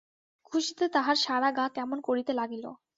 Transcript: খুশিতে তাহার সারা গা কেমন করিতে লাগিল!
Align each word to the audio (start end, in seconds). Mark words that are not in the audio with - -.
খুশিতে 0.45 0.85
তাহার 0.95 1.17
সারা 1.17 1.49
গা 1.51 1.65
কেমন 1.75 1.97
করিতে 2.07 2.31
লাগিল! 2.39 2.65